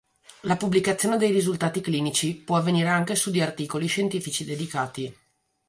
[0.45, 5.15] La pubblicazione dei risultati clinici può avvenire anche su di articoli scientifici dedicati.